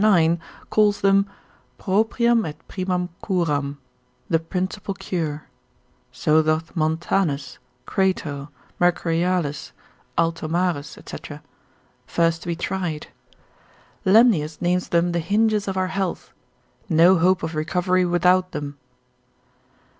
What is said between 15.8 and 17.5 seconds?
health, no hope